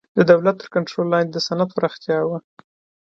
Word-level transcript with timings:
د 0.17 0.19
دولت 0.31 0.55
تر 0.61 0.67
کنټرول 0.75 1.07
لاندې 1.13 1.31
د 1.33 1.37
صنعت 1.47 1.69
پراختیا 1.77 2.17
وه 2.27 2.37